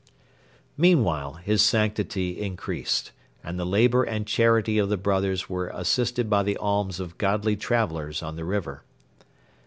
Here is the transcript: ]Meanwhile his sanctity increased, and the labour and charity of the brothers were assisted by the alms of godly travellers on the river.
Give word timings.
]Meanwhile 0.77 1.33
his 1.33 1.61
sanctity 1.61 2.41
increased, 2.41 3.11
and 3.43 3.59
the 3.59 3.65
labour 3.67 4.01
and 4.03 4.25
charity 4.25 4.79
of 4.79 4.89
the 4.89 4.97
brothers 4.97 5.47
were 5.47 5.67
assisted 5.67 6.27
by 6.27 6.41
the 6.41 6.57
alms 6.57 6.99
of 6.99 7.19
godly 7.19 7.55
travellers 7.55 8.23
on 8.23 8.35
the 8.35 8.43
river. 8.45 8.81